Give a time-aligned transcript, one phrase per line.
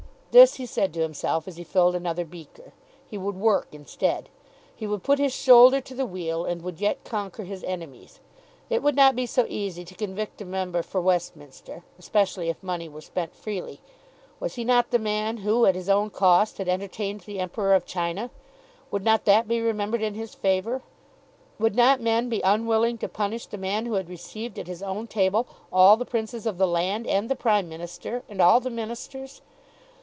[0.31, 2.71] This he said to himself as he filled another beaker.
[3.05, 4.29] He would work instead.
[4.73, 8.21] He would put his shoulder to the wheel, and would yet conquer his enemies.
[8.69, 12.87] It would not be so easy to convict a member for Westminster, especially if money
[12.87, 13.81] were spent freely.
[14.39, 17.85] Was he not the man who, at his own cost, had entertained the Emperor of
[17.85, 18.29] China?
[18.89, 20.81] Would not that be remembered in his favour?
[21.59, 25.07] Would not men be unwilling to punish the man who had received at his own
[25.07, 29.41] table all the Princes of the land, and the Prime Minister, and all the Ministers?